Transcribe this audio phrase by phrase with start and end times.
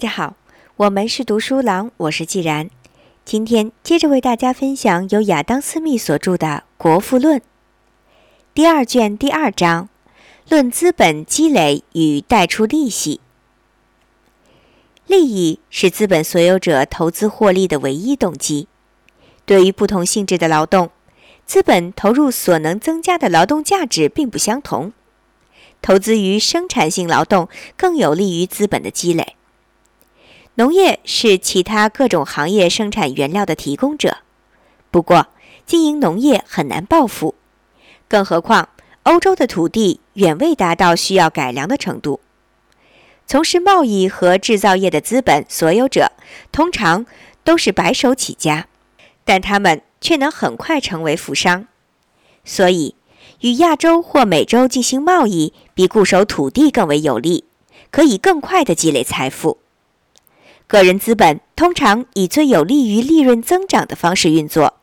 [0.00, 0.34] 大家好，
[0.76, 2.70] 我们是读书郎，我是既然。
[3.26, 6.46] 今天接着为大家分享由亚当·斯密所著的
[6.78, 7.38] 《国富论》
[8.54, 9.90] 第二卷第二章：
[10.48, 13.20] 论资本积累与贷出利息。
[15.06, 18.68] 利益是资本所有者投资获利的唯一动机。
[19.44, 20.88] 对于不同性质的劳动，
[21.44, 24.94] 资本投入所能增加的劳动价值并不相同。
[25.82, 29.36] 投资于生产性劳动更有利于资本的积累。
[30.56, 34.18] 农业是其他各种行业生产原料的提供者，
[34.90, 35.28] 不过
[35.64, 37.34] 经营农业很难暴富，
[38.08, 38.68] 更何况
[39.04, 42.20] 欧洲的土地远未达到需要改良的程度。
[43.26, 46.10] 从事贸易和制造业的资本所有者
[46.50, 47.06] 通常
[47.44, 48.66] 都是白手起家，
[49.24, 51.68] 但他们却能很快成为富商。
[52.44, 52.96] 所以，
[53.40, 57.44] 与亚洲或美洲进行贸易比固守土地更为有利，
[57.92, 59.58] 可以更快地积累财富。
[60.70, 64.74] 个人资本通常以最有利于利润增长的方式运作，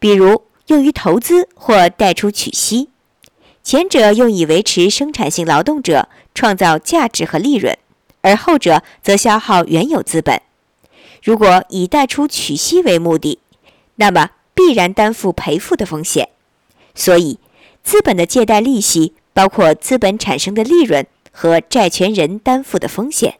[0.00, 2.88] 比如用于投资或贷出取息。
[3.62, 7.78] 前者用以维持生产性劳动者创造价值和利润，
[8.22, 10.42] 而后者则消耗原有资本。
[11.22, 13.38] 如果以贷出取息为目的，
[13.94, 16.30] 那么必然担负赔付的风险。
[16.96, 17.38] 所以，
[17.84, 23.38] 资本的借贷利息包括资本产生的利润和债权人担负的风险。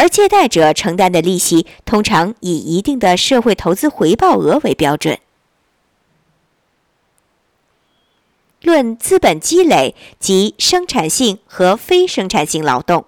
[0.00, 5.18] 而借贷者承担的利息通常以一定的社会投资回报额为标准。
[8.62, 13.04] 论资本积累及生产性和非生产性劳动，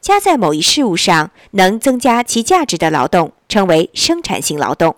[0.00, 4.96] 加在某一事物上能增加其价值的劳动称为生产性劳动；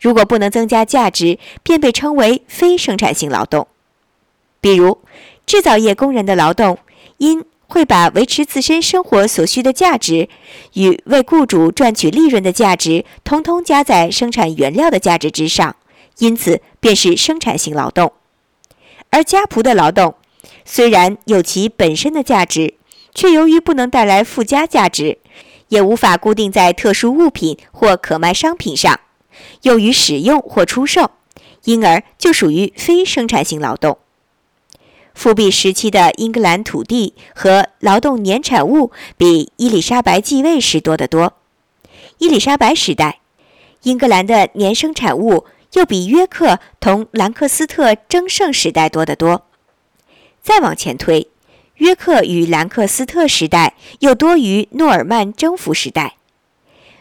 [0.00, 3.68] 如果不能增加价值，便被称为非生产性劳动。
[4.62, 5.02] 比如，
[5.44, 6.78] 制造业工人的劳动
[7.18, 10.28] 因会把维持自身生活所需的价值
[10.74, 15.76] 与为雇主赚取利润的价值，通通加在生产原料的价值之上，
[16.18, 18.12] 因此便是生产性劳动。
[19.08, 20.14] 而家仆的劳动
[20.66, 22.74] 虽然有其本身的价值，
[23.14, 25.16] 却由于不能带来附加价值，
[25.68, 29.00] 也无法固定在特殊物品或可卖商品上，
[29.62, 31.10] 用于使用或出售，
[31.64, 33.96] 因而就属于非生产性劳动。
[35.14, 41.34] 复辟时期的英格兰土地和劳动年产物比伊丽莎白继位时多得多。
[42.18, 43.20] 伊丽莎白时代，
[43.82, 49.46] 英格兰的年生产物又比约克同兰克斯特争胜时代多得多。
[50.42, 51.28] 再往前推，
[51.76, 56.16] 约克与兰克斯特时代又多于诺尔曼征服时代。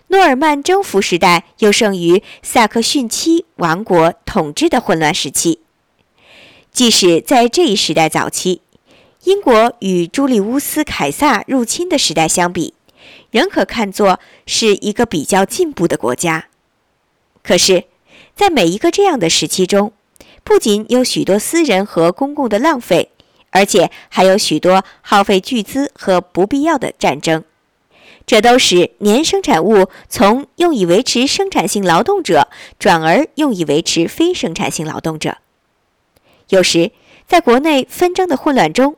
[0.08, 5.60] 诺尔曼征服时代又胜于萨克逊七王国统治的混乱时期。
[6.72, 8.62] 即使在这一时代早期，
[9.26, 12.74] 英国与朱利乌斯·凯撒入侵的时代相比，
[13.30, 16.46] 仍可看作是一个比较进步的国家。
[17.44, 17.84] 可是，
[18.36, 19.92] 在每一个这样的时期中，
[20.44, 23.10] 不仅有许多私人和公共的浪费，
[23.50, 27.44] 而且还有许多耗费巨资和不必要的战争。
[28.26, 32.48] 这都使年生产物从用以维持生产性劳动者，
[32.80, 35.40] 转而用以维持非生产性劳动者。
[36.52, 36.92] 有时，
[37.26, 38.98] 在国内纷争的混乱中，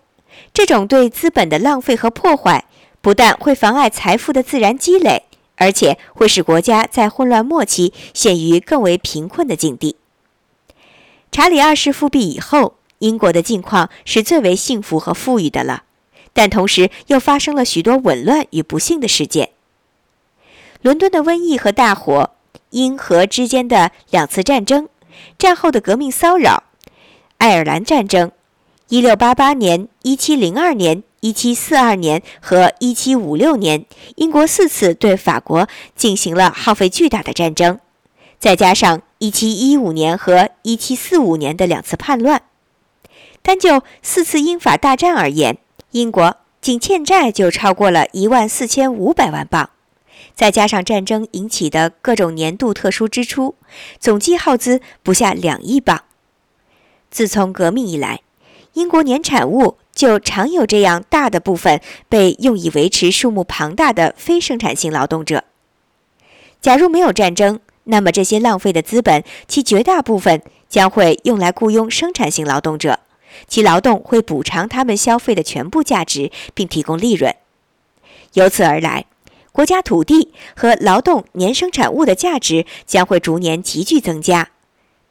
[0.52, 2.66] 这种对资本的浪费和破坏，
[3.00, 5.26] 不但会妨碍财富的自然积累，
[5.58, 9.98] 而且会使国家在混乱末期陷于更为贫困的境地。
[11.32, 15.84] 查理二世复辟以后，英国的境况是最为幸福和富裕的了，
[16.34, 19.52] 但同时又发生了许多紊乱与不幸的事件：
[20.82, 22.32] 伦敦的瘟疫和大火，
[22.72, 24.90] 英荷之间的两次战争，
[25.38, 26.64] 战后的革命骚扰。
[27.44, 28.32] 爱尔兰战争
[28.88, 37.80] ，1688年、1702年、1742年和1756年，英国四次对法国进行了耗费巨大的战争，
[38.40, 42.44] 再加上1715年和1745年的两次叛乱，
[43.42, 45.58] 单就四次英法大战而言，
[45.92, 49.70] 英国仅欠债就超过了一万四千五百万镑，
[50.34, 53.56] 再加上战争引起的各种年度特殊支出，
[54.00, 56.06] 总计耗资不下两亿镑。
[57.14, 58.22] 自从革命以来，
[58.74, 61.80] 英国年产物就常有这样大的部分
[62.10, 65.44] 被用以维持数目庞大的非生产性劳动者。
[66.60, 73.00] 假如没有战争，那么这些浪费的资本，其绝大部分将会用来雇佣生产性劳动者，
[73.48, 77.36] 其劳动会补偿他们消费的全部价值，并提供利润。
[78.34, 79.06] 由此而来，
[79.52, 84.50] 国家土地和劳动年生产物的价值将会逐年急剧增加。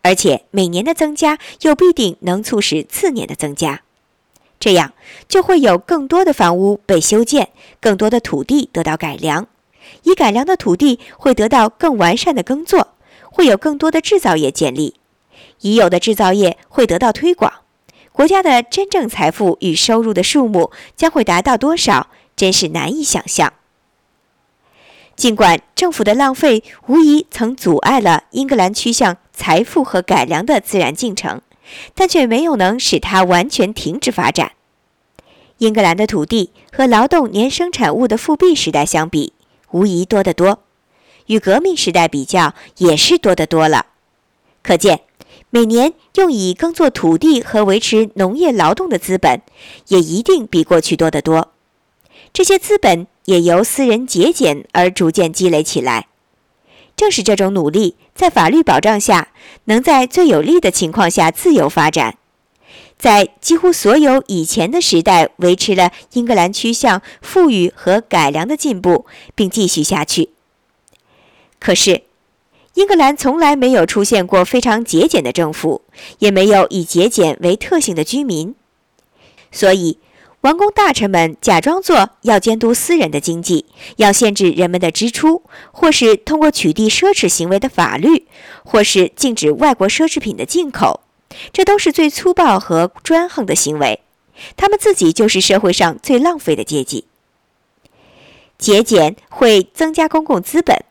[0.02, 3.82] 而且每年的增加又必定能促使次年的增加，
[4.58, 4.92] 这样
[5.28, 7.50] 就会有更多的房屋被修建，
[7.80, 9.46] 更多的土地得到改良。
[10.04, 12.88] 已改良的土地会得到更完善的耕作，
[13.24, 14.96] 会有更多的制造业建立，
[15.60, 17.52] 已有的制造业会得到推广。
[18.10, 23.52] 国家的真正财富与收入的数目将会达到多少，真是难以想象。
[25.14, 31.42] 尽管政府的浪费无疑曾阻碍了英格兰趋向财富和改良的自然进程，
[31.96, 34.52] 但却没有能使它完全停止发展。
[35.58, 39.32] 英格兰的土地和劳动年生产物的复辟时代相比，
[39.72, 40.60] 无疑多得多；
[41.26, 43.86] 与革命时代比较，也是多得多了。
[44.62, 45.00] 可见。
[45.54, 49.42] 每年用以耕作土地和维持农业劳动的资本，
[49.88, 51.52] 也一定比过去多得多。
[52.32, 56.06] 这些资本也由私人节俭而逐渐积累起来。
[56.96, 59.28] 正是这种努力，在法律保障下，
[59.64, 62.16] 能在最有利的情况下自由发展，
[62.98, 70.30] 在几乎所有以前的时代维持了英格兰趋向富裕和改良的进步，并继续下去。
[71.58, 72.02] 可是。
[72.74, 75.82] 英格兰从来没有出现过非常节俭的政府，
[76.20, 78.54] 也没有以节俭为特性的居民，
[79.50, 79.98] 所以
[80.42, 83.66] 王公大臣们假装做要监督私人的经济，
[83.96, 88.26] 要限制人们的支出，或是通过取缔奢侈行为的法律，
[88.64, 91.02] 或是禁止外国奢侈品的进口，
[91.52, 94.00] 这都是最粗暴和专横的行为。
[94.56, 97.04] 他们自己就是社会上最浪费的阶级。
[98.58, 100.84] 节俭会增加公共资本。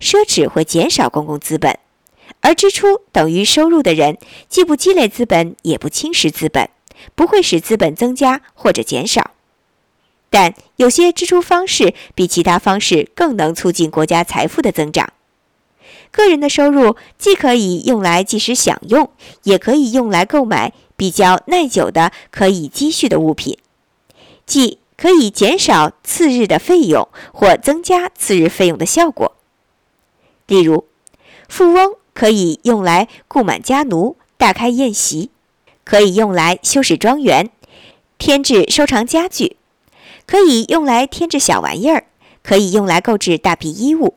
[0.00, 1.78] 奢侈会减少公共资本，
[2.42, 6.68] 而支出等于收入的人，既不积累资本，也不侵蚀资本，
[7.14, 9.32] 不会使资本增加或者减少。
[10.28, 15.12] 但有些支出方式比其他方式更能促进国家财富的增长。
[16.10, 19.10] 个人的收入既可以用来即时享用，
[19.44, 23.58] 也可以用来购买比较耐久的可以积蓄的物品，
[24.46, 29.36] 即可以减少次日的费用或增加次日费用的效果。
[30.46, 30.86] 例如，
[31.48, 35.30] 富翁可以用来雇满家奴、大开宴席；
[35.86, 37.48] 可以用来修饰庄园、
[38.18, 39.54] 添置收藏家具；
[40.26, 42.02] 可以用来添置小玩意儿；
[42.42, 44.14] 可以用来购置大批衣物。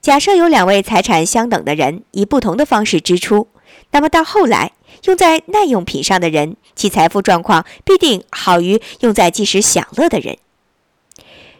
[0.00, 3.48] 假设有两位财产相等的人以不同的方式支出，
[3.90, 4.72] 那么到后来
[5.04, 10.38] 用在耐用品上的人，其财富状况必定好于用在即时享乐的人。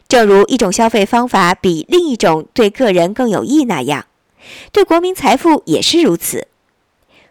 [0.09, 4.07] 正如一种消费方法比另一种对个人更有益那样，
[4.73, 6.49] 对国民财富也是如此。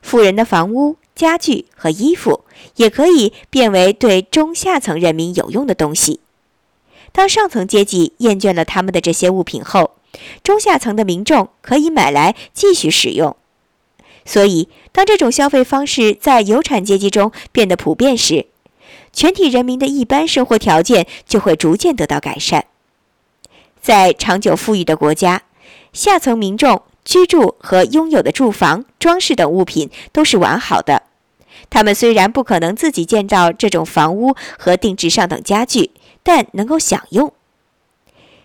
[0.04, 2.46] 富人的房屋、家具和衣服
[2.78, 6.22] 也可以变为对中下层人民有用的东西。
[7.12, 9.96] 当上层阶级厌倦了他们的这些物品后，
[10.44, 13.36] 中下层的民众可以买来继续使用。
[14.24, 18.46] 所以，当这种消费方式在有产阶级中变得普遍时，
[19.12, 22.64] 全体人民的一般生活条件就会逐渐得到改善。
[23.82, 25.42] 在长久富裕的国家，
[25.92, 31.09] 下层民众居住和拥有的住房、装饰等物品都是完好的。
[31.70, 35.92] 他们虽然不可能自己建造这种房屋和定制上等家具，
[36.24, 37.34] 但能够享用。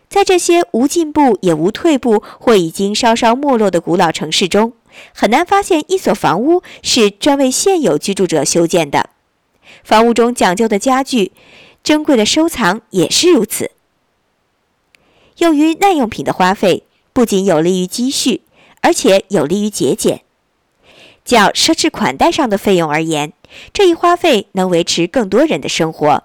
[0.08, 4.74] 在这些无进步也无退步或已经稍稍没落的古老城市中，
[5.14, 9.10] 很难发现一所房屋是专为现有居住者修建的。
[9.82, 11.32] 房屋中讲究的家具、
[11.82, 13.72] 珍贵的收藏也是如此。
[15.38, 18.42] 用于耐用品的花费不仅有利于积蓄，
[18.82, 20.22] 而且有利于节俭。
[21.24, 23.32] 较奢侈款待上的费用而言，
[23.72, 26.24] 这一花费能维持更多人的生活。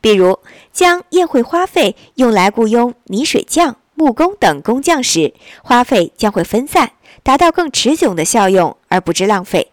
[0.00, 0.38] 比如，
[0.72, 9.72] 将宴会花费用来雇佣泥水匠、木工等工匠时，花费将会分散，达到更持久的效用，而不致浪费。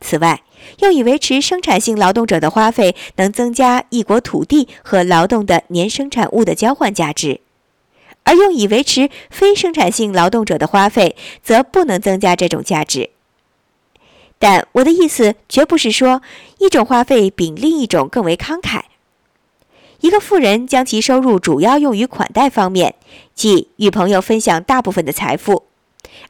[0.00, 0.42] 此外，
[0.78, 7.40] 用以维持生产性劳动者的花费，能增加一国土地和劳动的年生产物的交换价值；
[8.22, 13.10] 而用以维持非生产性劳动者的花费，则不能增加这种价值。
[14.38, 16.22] 但我的意思绝不是说
[16.58, 18.82] 一种花费比另一种更为慷慨。
[20.00, 22.94] 一个富人将其收入主要用于款待方面，
[23.34, 25.64] 即与朋友分享大部分的财富。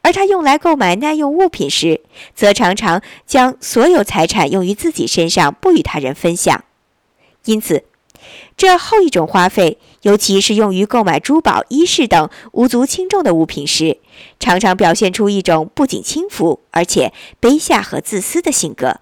[0.03, 2.03] 而他用来购买耐用物品时，
[2.35, 6.65] 则常常将所有财产用于自己身上，不与他人分享。
[7.47, 7.85] 因此，
[8.57, 13.99] 这后一种花费，尤其是用于购买珠宝、衣饰等无足轻重的物品时，
[14.39, 19.01] 常常表现出一种不仅轻浮，而且卑下和自私的性格。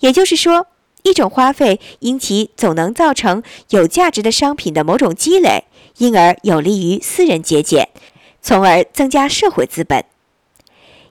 [0.00, 0.66] 也就是说，
[1.02, 5.64] 一种花费因其总能造成有价值的商品的某种积累，
[5.98, 7.88] 因而有利于私人节俭。
[8.42, 10.04] 从而增加社会资本，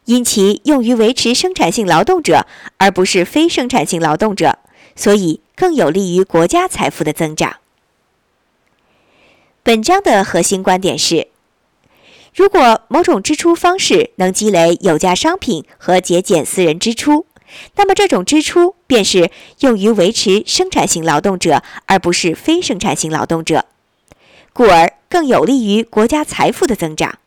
[0.06, 2.46] 因其用于维持生产性劳动者
[2.78, 4.60] 而不是非生产性劳动者，
[4.96, 7.58] 所以更有利于国家财富的增长。
[9.64, 11.28] 本章的核心观点是：
[12.36, 17.26] 如果某种支出方式能积累有价商品和节俭私人支出，
[17.78, 23.66] 那么这种支出便是用于维持生产性劳动者，而不是非生产性劳动者，
[24.52, 27.20] 故而更有利于国家财富的增长。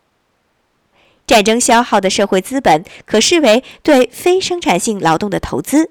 [1.27, 5.91] 战争消耗的社会资本可视为对非生产性劳动的投资，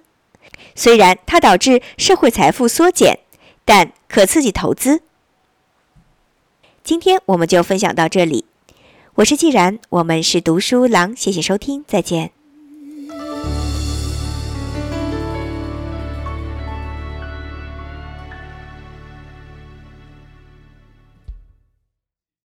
[0.76, 3.20] 虽然它导致社会财富缩减，
[3.66, 5.02] 但可刺激投资。
[6.84, 8.46] 今天我们就分享到这里，
[9.18, 12.37] 我是既然，我们是读书郎，谢谢收听，再见。